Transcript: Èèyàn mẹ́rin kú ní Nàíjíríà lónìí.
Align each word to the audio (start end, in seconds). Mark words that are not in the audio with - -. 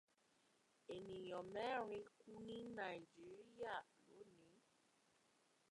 Èèyàn 0.95 1.45
mẹ́rin 1.53 2.05
kú 2.19 2.29
ní 2.45 2.57
Nàíjíríà 2.77 3.73
lónìí. 4.11 4.59